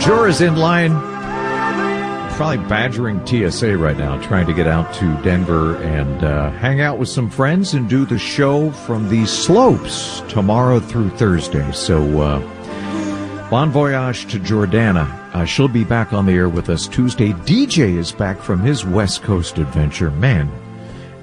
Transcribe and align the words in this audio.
Jura's 0.00 0.40
in 0.40 0.56
line, 0.56 0.92
probably 2.36 2.58
badgering 2.68 3.26
TSA 3.26 3.76
right 3.76 3.96
now, 3.96 4.20
trying 4.22 4.46
to 4.46 4.52
get 4.52 4.66
out 4.66 4.94
to 4.94 5.20
Denver 5.22 5.76
and 5.82 6.22
uh, 6.22 6.50
hang 6.50 6.80
out 6.80 6.98
with 6.98 7.08
some 7.08 7.30
friends 7.30 7.74
and 7.74 7.88
do 7.88 8.04
the 8.04 8.18
show 8.18 8.70
from 8.70 9.08
the 9.08 9.26
slopes 9.26 10.20
tomorrow 10.28 10.78
through 10.78 11.10
Thursday. 11.10 11.70
So, 11.72 12.20
uh, 12.20 13.48
bon 13.50 13.70
voyage 13.70 14.30
to 14.32 14.38
Jordana. 14.38 15.06
Uh, 15.34 15.44
she'll 15.44 15.68
be 15.68 15.84
back 15.84 16.12
on 16.12 16.26
the 16.26 16.32
air 16.32 16.48
with 16.48 16.68
us 16.68 16.86
Tuesday. 16.86 17.32
DJ 17.32 17.96
is 17.96 18.12
back 18.12 18.40
from 18.40 18.60
his 18.60 18.84
West 18.84 19.22
Coast 19.22 19.58
adventure. 19.58 20.10
Man, 20.12 20.48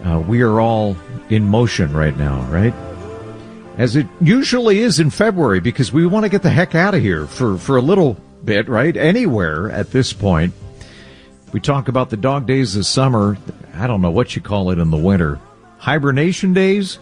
uh, 0.05 0.19
we 0.19 0.41
are 0.41 0.59
all 0.59 0.97
in 1.29 1.47
motion 1.47 1.94
right 1.94 2.17
now, 2.17 2.41
right? 2.51 2.73
As 3.77 3.95
it 3.95 4.07
usually 4.21 4.79
is 4.79 4.99
in 4.99 5.09
February 5.09 5.59
because 5.59 5.91
we 5.91 6.05
want 6.05 6.23
to 6.23 6.29
get 6.29 6.43
the 6.43 6.49
heck 6.49 6.75
out 6.75 6.93
of 6.93 7.02
here 7.02 7.25
for, 7.25 7.57
for 7.57 7.77
a 7.77 7.81
little 7.81 8.17
bit, 8.43 8.67
right? 8.69 8.95
Anywhere 8.95 9.69
at 9.71 9.91
this 9.91 10.13
point. 10.13 10.53
We 11.52 11.59
talk 11.59 11.88
about 11.88 12.09
the 12.09 12.17
dog 12.17 12.47
days 12.47 12.75
of 12.75 12.85
summer. 12.85 13.38
I 13.75 13.88
don't 13.88 14.01
know 14.01 14.11
what 14.11 14.35
you 14.35 14.41
call 14.41 14.71
it 14.71 14.79
in 14.79 14.89
the 14.89 14.97
winter. 14.97 15.39
Hibernation 15.77 16.53
days, 16.53 16.97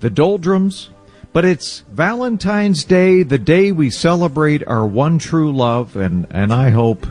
the 0.00 0.10
doldrums, 0.10 0.90
but 1.32 1.44
it's 1.44 1.80
Valentine's 1.90 2.84
Day, 2.84 3.22
the 3.22 3.38
day 3.38 3.72
we 3.72 3.90
celebrate 3.90 4.66
our 4.66 4.86
one 4.86 5.18
true 5.18 5.52
love, 5.52 5.96
and, 5.96 6.26
and 6.30 6.52
I 6.52 6.70
hope 6.70 7.06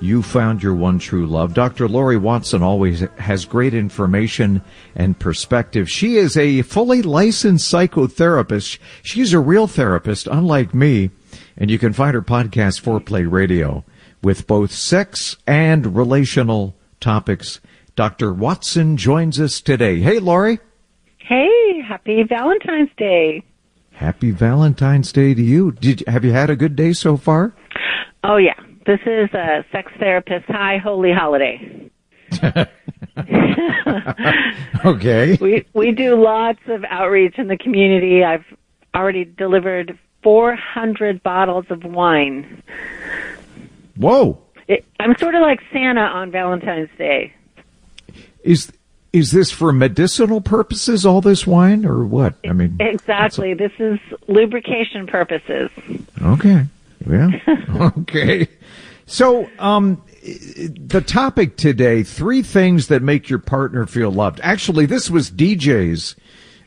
you 0.00 0.22
found 0.22 0.62
your 0.62 0.74
one 0.74 0.98
true 0.98 1.26
love. 1.26 1.54
Dr. 1.54 1.88
Laurie 1.88 2.16
Watson 2.16 2.62
always 2.62 3.00
has 3.18 3.44
great 3.44 3.74
information 3.74 4.62
and 4.94 5.18
perspective. 5.18 5.90
She 5.90 6.16
is 6.16 6.36
a 6.36 6.62
fully 6.62 7.02
licensed 7.02 7.72
psychotherapist. 7.72 8.78
She's 9.02 9.32
a 9.32 9.40
real 9.40 9.66
therapist, 9.66 10.26
unlike 10.26 10.74
me. 10.74 11.10
And 11.56 11.70
you 11.70 11.78
can 11.78 11.92
find 11.92 12.14
her 12.14 12.22
podcast, 12.22 12.80
Foreplay 12.82 13.30
Radio, 13.30 13.84
with 14.22 14.46
both 14.46 14.72
sex 14.72 15.36
and 15.46 15.96
relational 15.96 16.76
topics. 17.00 17.60
Dr. 17.96 18.32
Watson 18.32 18.96
joins 18.96 19.40
us 19.40 19.60
today. 19.60 20.00
Hey, 20.00 20.20
Laurie. 20.20 20.60
Hey, 21.18 21.80
happy 21.86 22.22
Valentine's 22.22 22.90
Day. 22.96 23.42
Happy 23.92 24.30
Valentine's 24.30 25.10
Day 25.10 25.34
to 25.34 25.42
you. 25.42 25.72
Did 25.72 26.04
have 26.06 26.24
you 26.24 26.30
had 26.30 26.50
a 26.50 26.56
good 26.56 26.76
day 26.76 26.92
so 26.92 27.16
far? 27.16 27.52
Oh 28.22 28.36
yeah, 28.36 28.54
this 28.88 29.00
is 29.06 29.32
a 29.34 29.64
sex 29.70 29.92
therapist 30.00 30.46
high 30.46 30.78
holy 30.78 31.12
holiday. 31.12 31.90
Okay. 34.84 35.36
We 35.40 35.66
we 35.72 35.90
do 35.92 36.14
lots 36.22 36.60
of 36.68 36.84
outreach 36.88 37.36
in 37.38 37.48
the 37.48 37.56
community. 37.56 38.22
I've 38.22 38.44
already 38.94 39.24
delivered 39.24 39.98
400 40.22 41.22
bottles 41.22 41.66
of 41.70 41.82
wine. 41.84 42.62
Whoa. 43.96 44.38
It, 44.68 44.84
I'm 45.00 45.16
sort 45.16 45.34
of 45.34 45.40
like 45.42 45.60
Santa 45.72 46.02
on 46.02 46.30
Valentine's 46.30 46.90
Day. 46.96 47.34
Is 48.44 48.72
is 49.12 49.32
this 49.32 49.50
for 49.50 49.72
medicinal 49.72 50.40
purposes? 50.40 51.04
All 51.04 51.20
this 51.20 51.46
wine, 51.46 51.84
or 51.84 52.04
what? 52.04 52.34
I 52.48 52.52
mean, 52.52 52.76
Exactly. 52.78 53.54
This 53.54 53.72
is 53.78 53.98
lubrication 54.28 55.06
purposes. 55.08 55.70
okay, 56.22 56.66
yeah, 57.06 57.30
okay. 57.98 58.48
So, 59.06 59.48
um, 59.58 60.02
the 60.22 61.02
topic 61.06 61.56
today: 61.56 62.02
three 62.02 62.42
things 62.42 62.88
that 62.88 63.02
make 63.02 63.28
your 63.28 63.38
partner 63.38 63.86
feel 63.86 64.10
loved. 64.10 64.40
Actually, 64.42 64.86
this 64.86 65.10
was 65.10 65.30
DJ's 65.30 66.16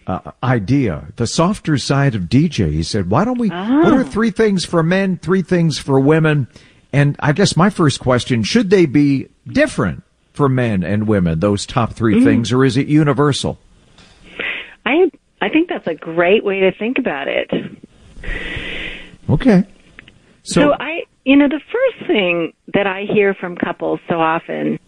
uh, 0.08 0.32
idea. 0.44 1.08
The 1.16 1.28
softer 1.28 1.78
side 1.78 2.16
of 2.16 2.24
DJ. 2.24 2.72
He 2.72 2.84
said, 2.84 3.10
"Why 3.10 3.26
don't 3.26 3.38
we? 3.38 3.50
What 3.50 3.94
are 3.94 4.04
three 4.04 4.32
things 4.32 4.66
for 4.66 4.84
men? 4.84 5.18
Three 5.18 5.42
things 5.42 5.78
for 5.78 6.00
women?" 6.00 6.48
And 6.94 7.16
I 7.20 7.32
guess 7.32 7.56
my 7.56 7.70
first 7.70 8.00
question: 8.00 8.44
Should 8.44 8.70
they 8.70 8.86
be 8.86 9.28
different 9.48 10.04
for 10.34 10.50
men 10.50 10.84
and 10.84 11.08
women? 11.08 11.40
Those 11.40 11.66
top 11.66 11.94
3 11.94 12.24
things, 12.24 12.52
or 12.52 12.66
is 12.66 12.78
it 12.78 12.88
universal? 12.88 13.60
I 14.86 15.12
I 15.42 15.50
think 15.50 15.70
that's 15.70 15.88
a 15.88 15.96
great 15.96 16.44
way 16.44 16.62
to 16.62 16.72
think 16.72 16.98
about 16.98 17.28
it. 17.28 17.50
Okay. 19.30 19.66
So, 20.44 20.74
I, 20.74 21.04
you 21.24 21.36
know, 21.36 21.48
the 21.48 21.62
first 21.72 22.08
thing 22.08 22.54
that 22.74 22.88
I 22.88 23.04
hear 23.04 23.34
from 23.34 23.56
couples 23.56 24.00
so 24.10 24.20
often 24.20 24.80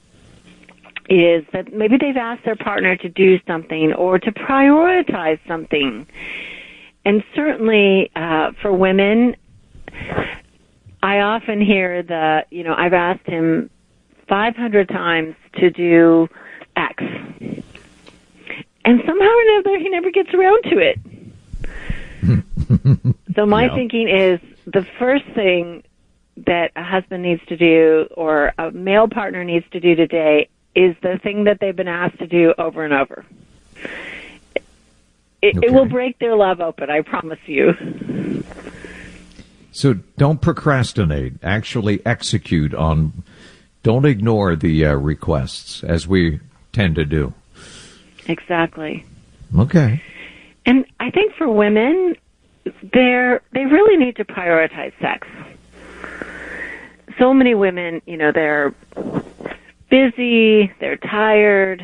is 1.10 1.46
that 1.54 1.74
maybe 1.74 1.98
they've 1.98 2.18
asked 2.18 2.44
their 2.46 2.56
partner 2.56 2.96
to 2.98 3.10
do 3.10 3.40
something 3.46 3.94
or 3.94 4.18
to 4.20 4.32
prioritize 4.32 5.40
something. 5.48 6.08
And 7.06 7.24
certainly, 7.36 8.10
uh, 8.16 8.54
for 8.62 8.72
women, 8.74 9.36
I 11.04 11.20
often 11.20 11.62
hear 11.62 12.02
the, 12.02 12.46
you 12.50 12.64
know, 12.64 12.74
I've 12.76 12.94
asked 12.94 13.28
him 13.28 13.70
500 14.28 14.88
times 14.88 15.36
to 15.58 15.70
do 15.70 16.30
X. 16.76 17.04
And 18.86 19.02
somehow 19.06 19.26
or 19.26 19.42
another, 19.50 19.78
he 19.80 19.90
never 19.90 20.12
gets 20.12 20.34
around 20.34 20.64
to 20.64 20.78
it. 20.80 21.00
so 23.36 23.46
my 23.46 23.66
Yeah. 23.66 23.76
thinking 23.76 24.08
is 24.10 24.40
the 24.74 24.86
first 25.00 25.26
thing 25.36 25.84
that 26.46 26.72
a 26.76 26.84
husband 26.84 27.24
needs 27.24 27.42
to 27.48 27.56
do 27.56 28.08
or 28.18 28.54
a 28.58 28.72
male 28.72 29.08
partner 29.08 29.44
needs 29.44 29.66
to 29.72 29.80
do 29.80 29.96
today 29.96 30.50
is 30.76 30.96
the 31.02 31.20
thing 31.22 31.44
that 31.44 31.60
they've 31.60 31.76
been 31.76 31.88
asked 31.88 32.18
to 32.20 32.28
do 32.28 32.54
over 32.58 32.84
and 32.84 32.94
over. 32.94 33.26
It, 35.42 35.64
it 35.64 35.72
will 35.72 35.86
break 35.86 36.18
their 36.20 36.36
love 36.36 36.60
open, 36.60 36.90
I 36.90 37.02
promise 37.02 37.40
you. 37.46 38.44
So 39.72 39.96
don't 40.18 40.42
procrastinate. 40.42 41.34
Actually 41.44 42.04
execute 42.06 42.74
on. 42.74 43.24
Don't 43.84 44.06
ignore 44.06 44.56
the 44.56 44.86
uh, 44.86 44.94
requests 44.94 45.84
as 45.84 46.08
we 46.08 46.40
tend 46.72 46.96
to 46.96 47.04
do. 47.04 47.34
Exactly. 48.28 49.06
Okay. 49.58 50.02
And 50.66 50.86
I 51.00 51.12
think 51.12 51.34
for 51.36 51.50
women, 51.50 52.16
they're 52.94 53.42
they 53.54 53.66
really 53.66 53.98
need 53.98 54.16
to 54.18 54.26
prioritize 54.26 54.94
sex. 55.02 55.28
So 57.20 57.34
many 57.34 57.54
women, 57.54 58.02
you 58.06 58.18
know, 58.18 58.32
they're 58.32 58.74
busy, 59.90 60.72
they're 60.80 60.98
tired, 60.98 61.84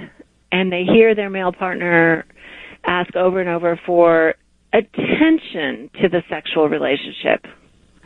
and 0.52 0.72
they 0.72 0.84
hear 0.84 1.14
their 1.14 1.30
male 1.30 1.52
partner 1.52 2.26
ask 2.84 3.16
over 3.16 3.40
and 3.40 3.50
over 3.50 3.80
for 3.86 4.36
attention 4.74 5.90
to 6.02 6.10
the 6.10 6.24
sexual 6.30 6.70
relationship. 6.70 7.46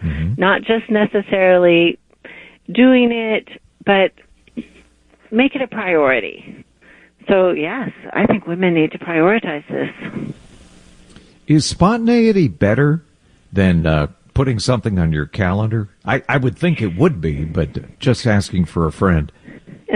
Mm-hmm. 0.03 0.33
Not 0.37 0.63
just 0.63 0.89
necessarily 0.89 1.99
doing 2.71 3.11
it, 3.11 3.47
but 3.85 4.11
make 5.31 5.55
it 5.55 5.61
a 5.61 5.67
priority. 5.67 6.65
So 7.29 7.51
yes, 7.51 7.91
I 8.11 8.25
think 8.25 8.47
women 8.47 8.73
need 8.73 8.91
to 8.91 8.99
prioritize 8.99 9.65
this. 9.67 10.35
Is 11.53 11.67
spontaneity 11.67 12.47
better 12.47 13.03
than 13.51 13.85
uh, 13.85 14.07
putting 14.33 14.57
something 14.57 14.97
on 14.97 15.13
your 15.13 15.27
calendar? 15.27 15.87
I, 16.03 16.23
I 16.27 16.37
would 16.37 16.57
think 16.57 16.81
it 16.81 16.97
would 16.97 17.21
be, 17.21 17.45
but 17.45 17.99
just 17.99 18.25
asking 18.25 18.65
for 18.65 18.87
a 18.87 18.91
friend. 18.91 19.31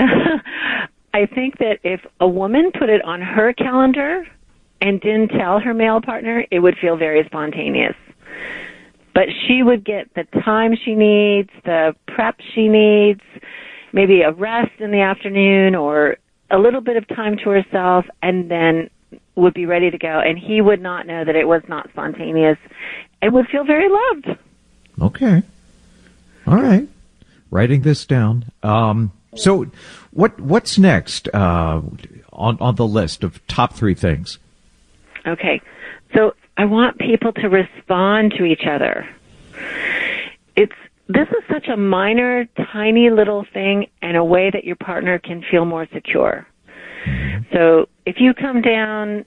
I 1.15 1.25
think 1.25 1.57
that 1.57 1.79
if 1.81 2.01
a 2.19 2.27
woman 2.27 2.71
put 2.77 2.89
it 2.91 3.03
on 3.03 3.21
her 3.23 3.53
calendar 3.53 4.23
and 4.81 5.01
didn't 5.01 5.29
tell 5.29 5.59
her 5.59 5.73
male 5.73 5.99
partner, 5.99 6.45
it 6.51 6.59
would 6.59 6.77
feel 6.79 6.95
very 6.95 7.23
spontaneous. 7.25 7.95
But 9.15 9.29
she 9.47 9.63
would 9.63 9.83
get 9.83 10.13
the 10.13 10.25
time 10.41 10.75
she 10.85 10.93
needs, 10.93 11.49
the 11.65 11.95
prep 12.05 12.35
she 12.53 12.67
needs, 12.67 13.21
maybe 13.93 14.21
a 14.21 14.31
rest 14.31 14.79
in 14.79 14.91
the 14.91 15.01
afternoon 15.01 15.73
or 15.73 16.17
a 16.51 16.59
little 16.59 16.81
bit 16.81 16.97
of 16.97 17.07
time 17.07 17.35
to 17.37 17.49
herself 17.49 18.05
and 18.21 18.51
then 18.51 18.91
would 19.37 19.53
be 19.53 19.65
ready 19.65 19.89
to 19.91 19.97
go 19.97 20.19
and 20.19 20.37
he 20.37 20.59
would 20.59 20.81
not 20.81 21.05
know 21.05 21.23
that 21.23 21.35
it 21.35 21.47
was 21.47 21.61
not 21.69 21.89
spontaneous 21.91 22.57
and 23.21 23.33
would 23.33 23.47
feel 23.47 23.63
very 23.63 23.87
loved. 23.87 24.39
Okay. 25.01 25.43
All 26.45 26.55
right. 26.55 26.87
Writing 27.51 27.81
this 27.83 28.05
down. 28.05 28.51
Um, 28.63 29.11
so 29.35 29.67
what 30.11 30.39
what's 30.39 30.77
next 30.77 31.29
uh, 31.33 31.81
on 32.33 32.57
on 32.59 32.75
the 32.75 32.87
list 32.87 33.23
of 33.23 33.45
top 33.47 33.73
3 33.73 33.93
things? 33.93 34.39
Okay. 35.25 35.61
So 36.15 36.33
I 36.57 36.65
want 36.65 36.97
people 36.97 37.31
to 37.33 37.47
respond 37.47 38.33
to 38.37 38.43
each 38.43 38.63
other. 38.69 39.07
It's 40.55 40.73
this 41.07 41.27
is 41.29 41.43
such 41.49 41.67
a 41.67 41.77
minor, 41.77 42.47
tiny 42.73 43.09
little 43.09 43.45
thing 43.53 43.87
and 44.01 44.17
a 44.17 44.23
way 44.23 44.49
that 44.51 44.63
your 44.63 44.75
partner 44.75 45.19
can 45.19 45.43
feel 45.49 45.63
more 45.63 45.87
secure. 45.93 46.47
So 47.51 47.89
if 48.05 48.15
you 48.19 48.33
come 48.33 48.61
down 48.61 49.25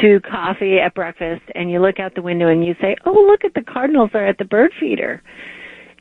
to 0.00 0.20
coffee 0.20 0.78
at 0.78 0.94
breakfast 0.94 1.42
and 1.54 1.70
you 1.70 1.80
look 1.80 1.98
out 1.98 2.14
the 2.14 2.22
window 2.22 2.48
and 2.48 2.64
you 2.64 2.74
say, 2.80 2.96
"Oh, 3.04 3.12
look 3.12 3.44
at 3.44 3.54
the 3.54 3.62
cardinals 3.62 4.10
are 4.14 4.26
at 4.26 4.38
the 4.38 4.44
bird 4.44 4.72
feeder." 4.78 5.22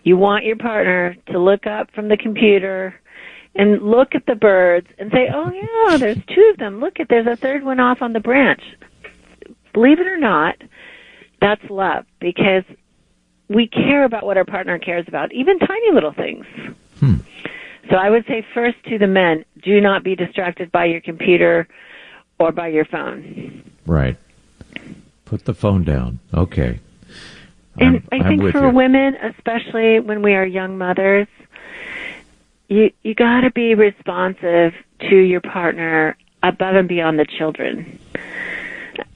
You 0.04 0.18
want 0.18 0.46
your 0.46 0.56
partner 0.56 1.16
to 1.32 1.40
look 1.40 1.66
up 1.66 1.90
from 1.92 2.10
the 2.10 2.18
computer 2.18 2.94
and 3.56 3.82
look 3.82 4.14
at 4.14 4.26
the 4.26 4.36
birds 4.36 4.88
and 5.00 5.12
say, 5.12 5.30
"Oh 5.34 5.52
yeah, 5.52 5.98
there's 5.98 6.24
two 6.26 6.50
of 6.52 6.58
them. 6.58 6.80
Look 6.80 7.00
at 7.00 7.08
there's 7.10 7.28
a 7.28 7.36
third 7.36 7.64
one 7.64 7.80
off 7.80 8.02
on 8.02 8.14
the 8.14 8.20
branch." 8.20 8.62
Believe 9.74 10.00
it 10.00 10.08
or 10.08 10.18
not, 10.18 10.56
that's 11.42 11.70
love 11.70 12.06
because 12.20 12.64
we 13.50 13.68
care 13.68 14.04
about 14.04 14.26
what 14.26 14.38
our 14.38 14.46
partner 14.46 14.80
cares 14.80 15.06
about, 15.08 15.32
even 15.34 15.60
tiny 15.60 15.92
little 15.92 16.14
things. 16.14 16.46
Hmm. 17.00 17.16
So 17.90 17.96
I 17.96 18.10
would 18.10 18.26
say 18.28 18.46
first 18.54 18.78
to 18.90 18.98
the 18.98 19.08
men, 19.08 19.46
do 19.62 19.80
not 19.80 20.04
be 20.04 20.16
distracted 20.16 20.72
by 20.72 20.86
your 20.86 21.02
computer 21.02 21.68
or 22.40 22.52
by 22.52 22.70
your 22.70 22.86
phone. 22.86 23.64
Right. 23.86 24.18
Put 25.26 25.46
the 25.46 25.54
phone 25.54 25.84
down. 25.84 26.20
Okay. 26.34 26.80
And 27.78 28.04
I'm, 28.12 28.22
I 28.22 28.28
think 28.28 28.52
for 28.52 28.68
you. 28.68 28.74
women, 28.74 29.16
especially 29.16 30.00
when 30.00 30.22
we 30.22 30.34
are 30.34 30.46
young 30.46 30.78
mothers, 30.78 31.28
you 32.68 32.92
you 33.04 33.14
got 33.14 33.42
to 33.42 33.52
be 33.52 33.76
responsive 33.76 34.74
to 35.02 35.16
your 35.16 35.42
partner 35.42 36.18
above 36.42 36.76
and 36.76 36.88
beyond 36.88 37.20
the 37.20 37.26
children. 37.38 38.00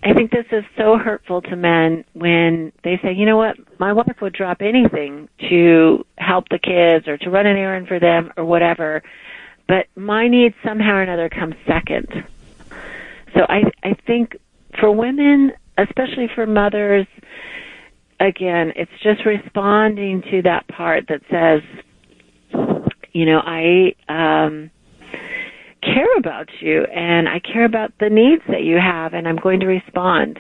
I 0.04 0.14
think 0.14 0.32
this 0.32 0.46
is 0.52 0.64
so 0.78 0.98
hurtful 0.98 1.42
to 1.44 1.56
men 1.56 2.06
when 2.14 2.72
they 2.84 3.00
say, 3.02 3.14
you 3.14 3.26
know 3.26 3.38
what, 3.38 3.58
my 3.80 3.94
wife 3.94 4.18
would 4.22 4.34
drop 4.34 4.62
anything 4.62 5.30
to 5.50 6.06
help 6.18 6.50
the 6.50 6.60
kids 6.60 7.08
or 7.08 7.18
to 7.18 7.30
run 7.30 7.46
an 7.46 7.58
errand 7.58 7.88
for 7.88 8.00
them 8.00 8.32
or 8.38 8.46
whatever, 8.46 9.04
but 9.68 9.88
my 9.96 10.28
needs 10.28 10.56
somehow 10.64 10.96
or 10.96 11.02
another 11.02 11.30
come 11.30 11.54
second. 11.68 12.08
So 13.36 13.46
I 13.48 13.64
I 13.84 13.96
think 14.08 14.38
for 14.80 14.92
women, 14.92 15.52
especially 15.78 16.30
for 16.34 16.46
mothers, 16.46 17.08
again, 18.20 18.74
it's 18.76 18.92
just 19.04 19.26
responding 19.26 20.22
to 20.32 20.42
that 20.44 20.68
part 20.68 21.08
that 21.10 21.22
says, 21.30 21.62
you 23.12 23.26
know, 23.26 23.42
I 23.46 23.94
um 24.08 24.72
care 25.94 26.18
about 26.18 26.48
you 26.62 26.84
and 26.84 27.28
I 27.28 27.40
care 27.40 27.66
about 27.66 27.92
the 28.00 28.10
needs 28.10 28.44
that 28.48 28.64
you 28.64 28.78
have 28.78 29.14
and 29.14 29.28
I'm 29.28 29.38
going 29.38 29.60
to 29.62 29.68
respond. 29.68 30.40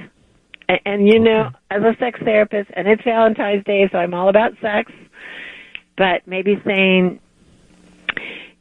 And, 0.67 0.79
and 0.85 1.07
you 1.07 1.19
know, 1.19 1.49
as 1.71 1.81
a 1.81 1.95
sex 1.99 2.19
therapist, 2.23 2.69
and 2.75 2.87
it's 2.87 3.03
Valentine's 3.03 3.63
Day, 3.65 3.89
so 3.91 3.97
I'm 3.97 4.13
all 4.13 4.29
about 4.29 4.51
sex, 4.61 4.91
but 5.97 6.27
maybe 6.27 6.55
saying, 6.65 7.19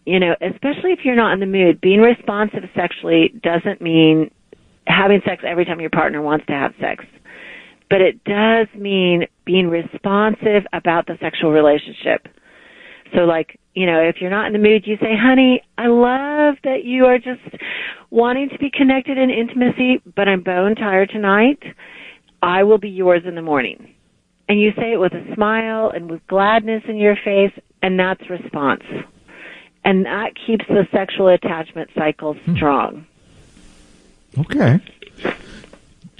you 0.05 0.19
know, 0.19 0.35
especially 0.40 0.93
if 0.93 1.00
you're 1.05 1.17
not 1.17 1.35
in 1.35 1.40
the 1.40 1.46
mood, 1.46 1.81
being 1.81 2.00
responsive 2.00 2.64
sexually 2.75 3.32
doesn't 3.43 3.81
mean 3.81 4.31
having 4.87 5.20
sex 5.26 5.43
every 5.46 5.64
time 5.64 5.81
your 5.81 5.90
partner 5.90 6.23
wants 6.23 6.46
to 6.46 6.52
have 6.52 6.73
sex. 6.81 7.05
But 7.90 8.00
it 8.00 8.25
does 8.25 8.69
mean 8.75 9.26
being 9.44 9.69
responsive 9.69 10.64
about 10.73 11.06
the 11.06 11.17
sexual 11.20 11.52
relationship. 11.52 12.26
So 13.15 13.21
like, 13.21 13.59
you 13.75 13.87
know, 13.87 14.01
if 14.01 14.17
you're 14.21 14.31
not 14.31 14.47
in 14.47 14.53
the 14.53 14.59
mood, 14.59 14.87
you 14.87 14.97
say, 14.97 15.17
honey, 15.17 15.63
I 15.77 15.87
love 15.87 16.57
that 16.65 16.85
you 16.85 17.07
are 17.07 17.19
just 17.19 17.41
wanting 18.11 18.49
to 18.51 18.59
be 18.59 18.71
connected 18.71 19.19
in 19.19 19.31
intimacy, 19.31 20.03
but 20.17 20.29
I'm 20.29 20.43
bone 20.43 20.75
tired 20.75 21.11
tonight. 21.11 21.63
I 22.43 22.65
will 22.65 22.79
be 22.79 22.89
yours 22.89 23.23
in 23.27 23.35
the 23.35 23.43
morning. 23.43 23.95
And 24.49 24.61
you 24.61 24.73
say 24.77 24.93
it 24.93 24.97
with 24.97 25.13
a 25.13 25.35
smile 25.35 25.91
and 25.95 26.11
with 26.11 26.27
gladness 26.27 26.83
in 26.89 26.97
your 26.97 27.17
face, 27.23 27.53
and 27.83 27.99
that's 27.99 28.29
response. 28.31 28.83
And 29.85 30.07
that 30.07 30.33
keeps 30.47 30.65
the 30.69 30.87
sexual 30.91 31.29
attachment 31.29 31.91
cycle 31.97 32.35
hmm. 32.35 32.57
strong. 32.57 33.07
Okay. 34.39 34.81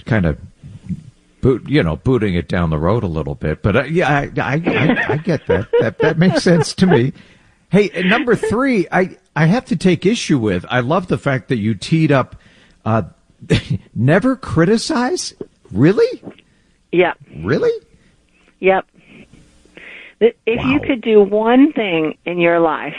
Kind 0.05 0.25
of 0.25 0.37
boot, 1.41 1.67
you 1.67 1.83
know, 1.83 1.95
booting 1.95 2.35
it 2.35 2.47
down 2.47 2.69
the 2.69 2.77
road 2.79 3.03
a 3.03 3.07
little 3.07 3.35
bit, 3.35 3.61
but 3.61 3.75
uh, 3.75 3.83
yeah, 3.83 4.09
I, 4.09 4.31
I, 4.37 4.53
I, 4.65 5.13
I 5.13 5.17
get 5.17 5.47
that. 5.47 5.67
That 5.79 5.97
that 5.99 6.17
makes 6.17 6.43
sense 6.43 6.73
to 6.75 6.85
me. 6.85 7.13
Hey, 7.71 7.89
number 8.05 8.35
three, 8.35 8.87
I 8.91 9.17
I 9.35 9.45
have 9.45 9.65
to 9.65 9.75
take 9.75 10.05
issue 10.05 10.39
with. 10.39 10.65
I 10.69 10.79
love 10.79 11.07
the 11.07 11.17
fact 11.17 11.49
that 11.49 11.57
you 11.57 11.75
teed 11.75 12.11
up. 12.11 12.35
Uh, 12.85 13.03
never 13.95 14.35
criticize. 14.35 15.33
Really, 15.71 16.23
Yep. 16.91 17.17
really. 17.37 17.71
Yep. 18.59 18.85
If 20.19 20.65
you 20.65 20.79
could 20.81 21.01
do 21.01 21.21
one 21.21 21.71
thing 21.73 22.17
in 22.25 22.39
your 22.39 22.59
life 22.59 22.95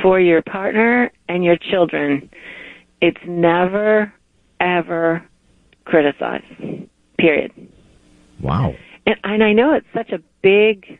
for 0.00 0.18
your 0.20 0.40
partner 0.40 1.10
and 1.28 1.44
your 1.44 1.56
children, 1.56 2.30
it's 3.02 3.20
never, 3.26 4.12
ever 4.60 5.22
criticize. 5.84 6.42
Period. 7.20 7.52
Wow. 8.40 8.74
And, 9.06 9.16
and 9.24 9.44
I 9.44 9.52
know 9.52 9.74
it's 9.74 9.86
such 9.92 10.10
a 10.10 10.20
big 10.42 10.98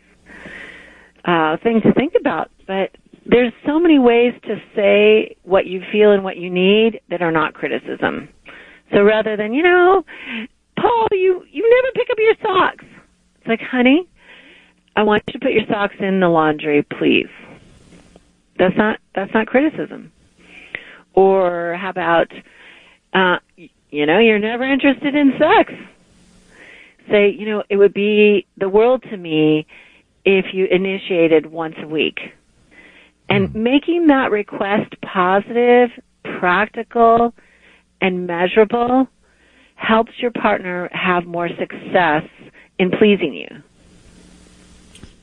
uh, 1.25 1.57
thing 1.59 1.81
to 1.81 1.93
think 1.95 2.15
about, 2.19 2.51
but 2.67 2.91
there's 3.27 3.53
so 3.65 3.79
many 3.79 3.99
ways 3.99 4.35
to 4.43 4.61
say 4.75 5.37
what 5.43 5.67
you 5.67 5.83
feel 5.93 6.13
and 6.13 6.23
what 6.25 6.37
you 6.37 6.51
need 6.51 7.01
that 7.09 7.23
are 7.23 7.33
not 7.33 7.55
criticism. 7.55 8.29
So 8.93 9.03
rather 9.03 9.37
than, 9.37 9.55
you 9.55 9.63
know, 9.63 10.05
Paul, 10.77 11.07
you, 11.13 11.45
you 11.51 11.83
never 11.83 11.93
pick 11.95 12.11
up 12.11 12.19
your 12.19 12.35
socks. 12.43 12.85
It's 13.39 13.47
like, 13.47 13.61
honey, 13.61 14.09
I 14.97 15.03
want 15.03 15.23
you 15.27 15.35
to 15.35 15.39
put 15.39 15.53
your 15.53 15.67
socks 15.67 15.95
in 16.01 16.21
the 16.21 16.29
laundry, 16.29 16.83
please. 16.83 17.29
That's 18.59 18.77
not, 18.77 18.99
that's 19.15 19.33
not 19.33 19.47
criticism. 19.47 20.13
Or 21.15 21.77
how 21.81 21.91
about, 21.91 22.33
uh, 23.13 23.39
you 23.91 24.07
know, 24.07 24.19
you're 24.19 24.39
never 24.39 24.65
interested 24.65 25.15
in 25.15 25.33
sex. 25.39 25.73
Say, 27.11 27.31
you 27.31 27.47
know, 27.47 27.65
it 27.69 27.77
would 27.77 27.95
be 27.95 28.47
the 28.57 28.69
world 28.69 29.03
to 29.11 29.17
me 29.17 29.67
if 30.25 30.47
you 30.53 30.67
initiated 30.67 31.47
once 31.47 31.75
a 31.83 31.87
week. 31.87 32.19
And 33.29 33.49
hmm. 33.49 33.63
making 33.63 34.07
that 34.09 34.31
request 34.31 34.95
positive, 35.03 35.91
practical, 36.39 37.35
and 38.01 38.27
measurable 38.27 39.09
helps 39.77 40.13
your 40.19 40.31
partner 40.31 40.89
have 40.93 41.25
more 41.25 41.49
success 41.49 42.25
in 42.79 42.91
pleasing 42.91 43.35
you. 43.35 43.63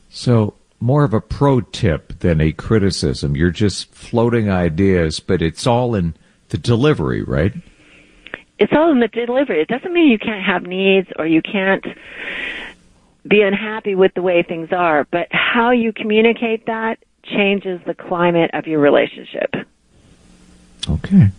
So 0.09 0.55
more 0.79 1.03
of 1.03 1.13
a 1.13 1.21
pro 1.21 1.61
tip 1.61 2.19
than 2.19 2.41
a 2.41 2.51
criticism. 2.51 3.35
You're 3.35 3.51
just 3.51 3.93
floating 3.93 4.49
ideas, 4.49 5.19
but 5.19 5.41
it's 5.41 5.67
all 5.67 5.95
in 5.95 6.15
the 6.49 6.57
delivery, 6.57 7.21
right? 7.21 7.53
It's 8.59 8.73
all 8.73 8.91
in 8.91 8.99
the 8.99 9.07
delivery. 9.07 9.61
It 9.61 9.67
doesn't 9.67 9.93
mean 9.93 10.09
you 10.09 10.19
can't 10.19 10.43
have 10.43 10.63
needs 10.63 11.07
or 11.17 11.27
you 11.27 11.41
can't 11.41 11.85
be 13.27 13.41
unhappy 13.41 13.95
with 13.95 14.13
the 14.13 14.21
way 14.21 14.43
things 14.43 14.69
are, 14.71 15.07
but 15.11 15.27
how 15.31 15.71
you 15.71 15.91
communicate 15.93 16.65
that 16.65 16.99
changes 17.23 17.79
the 17.85 17.93
climate 17.93 18.51
of 18.53 18.67
your 18.67 18.79
relationship. 18.79 19.53
Okay. 20.89 21.31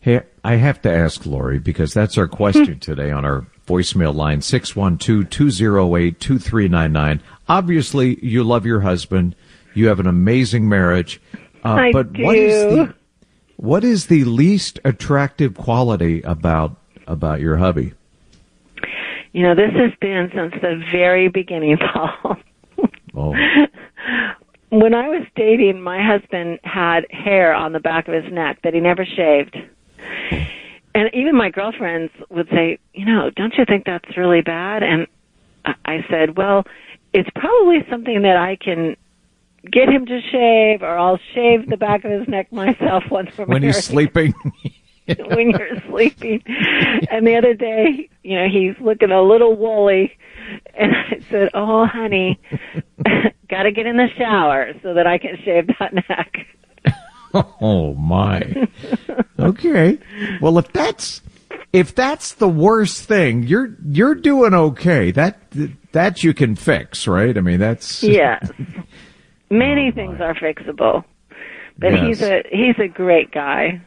Hey, 0.00 0.20
I 0.44 0.56
have 0.56 0.82
to 0.82 0.92
ask 0.92 1.24
Laurie 1.24 1.58
because 1.58 1.94
that's 1.94 2.18
our 2.18 2.28
question 2.28 2.78
today 2.78 3.10
on 3.10 3.24
our 3.24 3.46
voicemail 3.66 4.14
line 4.14 4.40
612-208-2399. 4.40 7.20
Obviously, 7.48 8.22
you 8.22 8.44
love 8.44 8.66
your 8.66 8.82
husband. 8.82 9.34
You 9.72 9.88
have 9.88 10.00
an 10.00 10.06
amazing 10.06 10.68
marriage. 10.68 11.22
Uh, 11.64 11.72
I 11.72 11.92
but 11.92 12.18
what 12.18 12.36
is 12.36 12.62
the 12.62 12.94
what 13.56 13.84
is 13.84 14.06
the 14.06 14.24
least 14.24 14.80
attractive 14.84 15.54
quality 15.56 16.22
about 16.22 16.76
about 17.06 17.40
your 17.40 17.56
hubby? 17.56 17.92
You 19.32 19.42
know, 19.42 19.54
this 19.54 19.72
has 19.72 19.90
been 20.00 20.30
since 20.34 20.54
the 20.62 20.82
very 20.92 21.28
beginning, 21.28 21.76
Paul. 21.92 22.36
Oh, 23.16 23.34
when 24.70 24.94
I 24.94 25.08
was 25.08 25.26
dating, 25.36 25.80
my 25.80 26.02
husband 26.04 26.60
had 26.64 27.06
hair 27.10 27.52
on 27.54 27.72
the 27.72 27.80
back 27.80 28.08
of 28.08 28.14
his 28.14 28.32
neck 28.32 28.60
that 28.62 28.74
he 28.74 28.80
never 28.80 29.04
shaved. 29.04 29.56
And 30.96 31.10
even 31.12 31.36
my 31.36 31.50
girlfriends 31.50 32.12
would 32.30 32.48
say, 32.50 32.78
you 32.92 33.04
know, 33.04 33.30
don't 33.34 33.54
you 33.58 33.64
think 33.64 33.84
that's 33.84 34.16
really 34.16 34.40
bad? 34.42 34.82
And 34.84 35.06
I- 35.64 35.74
I 35.84 36.04
said, 36.08 36.36
well, 36.36 36.64
it's 37.12 37.28
probably 37.34 37.84
something 37.90 38.22
that 38.22 38.36
I 38.36 38.56
can 38.56 38.96
get 39.70 39.88
him 39.88 40.06
to 40.06 40.20
shave, 40.30 40.82
or 40.82 40.98
I'll 40.98 41.20
shave 41.34 41.68
the 41.68 41.76
back 41.76 42.04
of 42.04 42.10
his 42.10 42.28
neck 42.28 42.52
myself 42.52 43.04
once 43.10 43.36
we're 43.36 43.46
when 43.46 43.62
he's 43.62 43.84
sleeping. 43.84 44.34
when 45.06 45.50
you're 45.50 45.80
sleeping. 45.88 46.42
And 47.10 47.26
the 47.26 47.36
other 47.36 47.54
day, 47.54 48.08
you 48.22 48.36
know, 48.36 48.48
he's 48.48 48.74
looking 48.80 49.10
a 49.10 49.22
little 49.22 49.54
woolly. 49.56 50.16
And 50.74 50.92
I 50.94 51.20
said, 51.30 51.50
Oh, 51.54 51.86
honey, 51.86 52.40
got 53.48 53.64
to 53.64 53.72
get 53.72 53.86
in 53.86 53.96
the 53.96 54.08
shower 54.16 54.72
so 54.82 54.94
that 54.94 55.06
I 55.06 55.18
can 55.18 55.36
shave 55.44 55.68
that 55.78 55.94
neck. 55.94 56.46
oh 57.60 57.94
my. 57.94 58.68
Okay. 59.38 59.98
Well, 60.40 60.58
if 60.58 60.72
that's 60.72 61.22
if 61.72 61.94
that's 61.94 62.34
the 62.34 62.48
worst 62.48 63.02
thing, 63.02 63.42
you're 63.42 63.76
you're 63.84 64.14
doing 64.14 64.54
okay. 64.54 65.10
That 65.10 65.38
that 65.92 66.22
you 66.22 66.32
can 66.32 66.54
fix, 66.54 67.06
right? 67.06 67.36
I 67.36 67.40
mean, 67.40 67.58
that's 67.58 68.02
Yes. 68.02 68.50
Many 69.50 69.90
things 69.90 70.20
are 70.20 70.34
fixable. 70.34 71.04
But 71.78 71.92
Yes. 71.92 72.02
he's 72.06 72.22
a 72.22 72.42
he's 72.50 72.78
a 72.78 72.88
great 72.88 73.30
guy. 73.32 73.80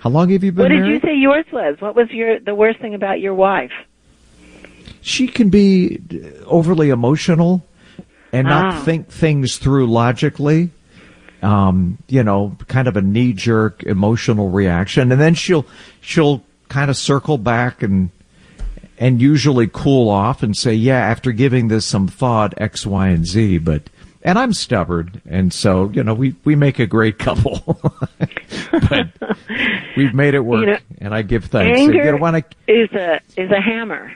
How 0.00 0.10
long 0.10 0.30
have 0.30 0.42
you 0.44 0.52
been 0.52 0.62
What 0.62 0.68
did 0.70 0.86
you 0.86 1.00
say 1.00 1.14
yours 1.14 1.44
was? 1.52 1.76
What 1.80 1.94
was 1.94 2.10
your 2.10 2.38
the 2.40 2.54
worst 2.54 2.78
thing 2.80 2.94
about 2.94 3.20
your 3.20 3.34
wife? 3.34 3.72
she 5.02 5.26
can 5.26 5.48
be 5.48 5.98
overly 6.44 6.90
emotional 6.90 7.64
and 8.34 8.46
not 8.46 8.74
Ah. 8.74 8.80
think 8.82 9.08
things 9.08 9.56
through 9.56 9.86
logically. 9.86 10.68
Um, 11.42 11.96
you 12.06 12.22
know, 12.22 12.54
kind 12.68 12.86
of 12.86 12.98
a 12.98 13.00
knee 13.02 13.32
jerk 13.32 13.82
emotional 13.84 14.50
reaction. 14.50 15.10
And 15.10 15.18
then 15.18 15.32
she'll, 15.34 15.64
she'll 16.02 16.42
kind 16.68 16.90
of 16.90 16.98
circle 16.98 17.38
back 17.38 17.82
and, 17.82 18.10
and 18.98 19.22
usually 19.22 19.70
cool 19.72 20.10
off 20.10 20.42
and 20.42 20.54
say, 20.54 20.74
yeah, 20.74 20.98
after 20.98 21.32
giving 21.32 21.68
this 21.68 21.86
some 21.86 22.06
thought, 22.06 22.52
X, 22.58 22.84
Y, 22.84 23.08
and 23.08 23.26
Z, 23.26 23.56
but, 23.58 23.84
and 24.22 24.38
I'm 24.38 24.52
stubborn. 24.52 25.22
And 25.28 25.52
so, 25.52 25.90
you 25.90 26.02
know, 26.04 26.14
we, 26.14 26.34
we 26.44 26.54
make 26.54 26.78
a 26.78 26.86
great 26.86 27.18
couple, 27.18 27.60
but 28.88 29.08
we've 29.96 30.14
made 30.14 30.34
it 30.34 30.40
work 30.40 30.60
You 30.60 30.66
know, 30.66 30.78
and 30.98 31.14
I 31.14 31.22
give 31.22 31.46
thanks. 31.46 31.78
Anger 31.80 32.16
you 32.16 32.24
I, 32.24 32.44
is 32.68 32.92
a 32.92 33.20
is 33.36 33.50
a 33.50 33.60
hammer, 33.60 34.12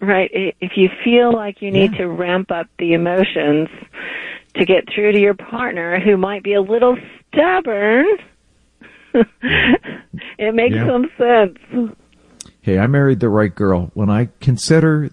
right? 0.00 0.30
If 0.60 0.76
you 0.76 0.88
feel 1.02 1.32
like 1.32 1.62
you 1.62 1.70
need 1.70 1.94
to 1.94 2.06
ramp 2.06 2.50
up 2.50 2.66
the 2.78 2.92
emotions 2.92 3.68
to 4.54 4.64
get 4.64 4.88
through 4.92 5.12
to 5.12 5.18
your 5.18 5.34
partner, 5.34 5.98
who 5.98 6.16
might 6.16 6.42
be 6.44 6.54
a 6.54 6.62
little 6.62 6.96
stubborn, 7.32 8.06
it 9.14 10.54
makes 10.54 10.74
Yeah. 10.76 10.86
some 10.86 11.10
sense. 11.18 11.58
hey, 12.62 12.78
I 12.78 12.86
married 12.86 13.20
the 13.20 13.28
right 13.28 13.54
girl. 13.54 13.90
When 13.94 14.10
I 14.10 14.28
consider 14.40 15.10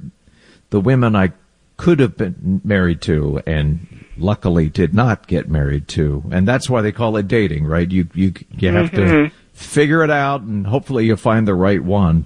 the 0.70 0.80
women 0.80 1.16
I 1.16 1.32
could 1.78 2.00
have 2.00 2.16
been 2.16 2.62
married 2.64 3.02
to 3.02 3.42
and 3.48 3.88
luckily 4.22 4.70
did 4.70 4.94
not 4.94 5.28
get 5.28 5.50
married 5.50 5.88
to, 5.90 6.24
and 6.32 6.48
that's 6.48 6.70
why 6.70 6.82
they 6.82 6.92
call 6.92 7.18
it 7.18 7.28
dating, 7.28 7.66
right? 7.66 7.90
You 7.90 8.08
you 8.14 8.34
you 8.58 8.72
have 8.72 8.92
to 8.92 9.30
figure 9.54 10.04
it 10.04 10.10
out, 10.10 10.42
and 10.42 10.66
hopefully 10.66 11.06
you 11.06 11.16
find 11.16 11.48
the 11.48 11.56
right 11.56 11.84
one. 11.84 12.26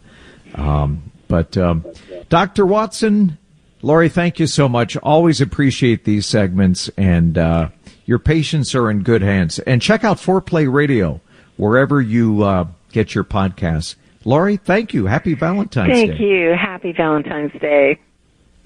Um, 0.54 1.12
but 1.28 1.58
um, 1.58 1.86
Dr. 2.30 2.66
Watson, 2.66 3.38
Laurie, 3.82 4.10
thank 4.10 4.40
you 4.40 4.48
so 4.48 4.70
much. 4.70 4.96
Always 4.98 5.42
appreciate 5.42 6.06
these 6.06 6.26
segments, 6.26 6.90
and 6.98 7.38
uh, 7.38 7.70
your 8.06 8.20
patients 8.20 8.76
are 8.76 8.90
in 8.90 9.04
good 9.04 9.22
hands. 9.22 9.60
And 9.60 9.82
check 9.82 10.04
out 10.04 10.18
Foreplay 10.18 10.72
Radio 10.72 11.22
wherever 11.58 12.02
you 12.02 12.44
uh, 12.44 12.68
get 12.92 13.16
your 13.16 13.24
podcasts. 13.24 13.96
Laurie, 14.24 14.58
thank 14.58 14.94
you. 14.94 15.06
Happy 15.06 15.36
Valentine's 15.36 15.94
Thank 15.94 16.18
Day. 16.18 16.24
you. 16.24 16.56
Happy 16.56 16.92
Valentine's 16.92 17.54
Day. 17.62 18.00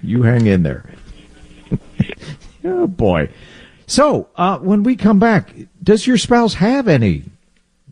You 0.02 0.22
hang 0.22 0.46
in 0.46 0.62
there. 0.62 0.86
oh 2.64 2.86
boy. 2.86 3.28
So, 3.86 4.28
uh, 4.36 4.58
when 4.58 4.82
we 4.82 4.94
come 4.94 5.18
back, 5.18 5.52
does 5.82 6.06
your 6.06 6.18
spouse 6.18 6.54
have 6.54 6.86
any 6.86 7.24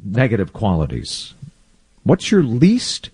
negative 0.04 0.52
qualities? 0.52 1.34
What's 2.04 2.30
your 2.30 2.42
least 2.42 3.10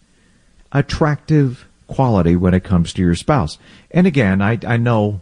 attractive 0.72 1.66
quality 1.86 2.36
when 2.36 2.54
it 2.54 2.64
comes 2.64 2.92
to 2.92 3.02
your 3.02 3.14
spouse? 3.14 3.58
And 3.90 4.06
again, 4.06 4.42
I, 4.42 4.58
I 4.66 4.76
know 4.76 5.20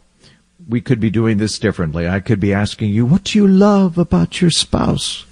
we 0.69 0.81
could 0.81 1.01
be 1.01 1.11
doing 1.11 1.39
this 1.39 1.59
differently. 1.59 2.09
I 2.09 2.21
could 2.21 2.41
be 2.41 2.53
asking 2.53 2.91
you, 2.91 3.07
what 3.07 3.25
do 3.25 3.39
you 3.39 3.47
love 3.47 3.99
about 3.99 4.41
your 4.41 4.51
spouse? 4.51 5.25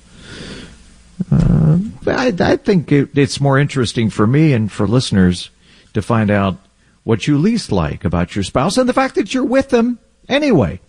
Uh, 1.30 1.78
I, 2.06 2.32
I 2.38 2.56
think 2.56 2.90
it, 2.92 3.10
it's 3.16 3.40
more 3.40 3.58
interesting 3.58 4.10
for 4.10 4.26
me 4.26 4.52
and 4.52 4.70
for 4.70 4.86
listeners 4.86 5.50
to 5.94 6.02
find 6.02 6.30
out 6.30 6.56
what 7.04 7.26
you 7.26 7.38
least 7.38 7.72
like 7.72 8.04
about 8.04 8.34
your 8.34 8.44
spouse 8.44 8.76
and 8.78 8.88
the 8.88 8.94
fact 8.94 9.14
that 9.16 9.34
you're 9.34 9.44
with 9.44 9.70
them 9.70 9.98
anyway. 10.28 10.80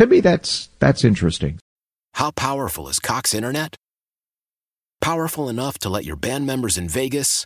To 0.00 0.06
me, 0.06 0.20
that's 0.20 0.70
that's 0.78 1.04
interesting. 1.04 1.58
How 2.14 2.30
powerful 2.30 2.88
is 2.88 2.98
Cox 2.98 3.34
Internet? 3.34 3.76
Powerful 5.02 5.50
enough 5.50 5.76
to 5.80 5.90
let 5.90 6.06
your 6.06 6.16
band 6.16 6.46
members 6.46 6.78
in 6.78 6.88
Vegas, 6.88 7.44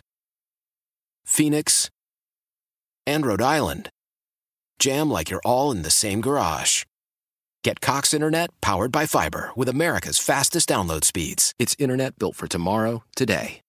Phoenix, 1.25 1.89
and 3.05 3.25
Rhode 3.25 3.41
Island 3.41 3.89
jam 4.79 5.11
like 5.11 5.29
you're 5.29 5.41
all 5.43 5.69
in 5.73 5.81
the 5.81 5.91
same 5.91 6.21
garage. 6.21 6.85
Get 7.61 7.81
Cox 7.81 8.13
Internet 8.13 8.51
powered 8.61 8.89
by 8.89 9.05
fiber 9.05 9.51
with 9.57 9.67
America's 9.67 10.17
fastest 10.17 10.69
download 10.69 11.03
speeds. 11.03 11.51
It's 11.59 11.75
internet 11.77 12.17
built 12.17 12.37
for 12.37 12.47
tomorrow, 12.47 13.03
today. 13.17 13.64